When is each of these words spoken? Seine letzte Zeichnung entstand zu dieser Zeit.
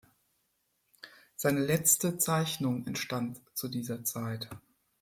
Seine 1.35 1.59
letzte 1.59 2.17
Zeichnung 2.17 2.87
entstand 2.87 3.39
zu 3.53 3.67
dieser 3.67 4.03
Zeit. 4.03 4.49